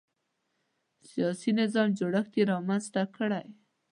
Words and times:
سیاسي 1.09 1.51
نظامي 1.59 1.93
جوړښت 1.99 2.33
یې 2.39 2.43
رامنځته 2.51 3.01
کړی. 3.17 3.45